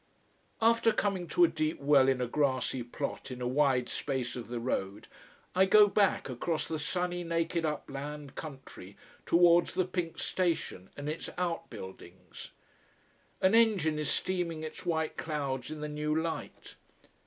[0.63, 4.47] After coming to a deep well in a grassy plot in a wide space of
[4.47, 5.07] the road,
[5.53, 11.29] I go back, across the sunny naked upland country, towards the pink station and its
[11.37, 12.49] out buildings.
[13.41, 16.77] An engine is steaming its white clouds in the new light.